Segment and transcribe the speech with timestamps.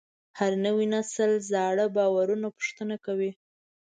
[0.39, 3.31] هر نوی نسل زاړه باورونه پوښتنه کوي.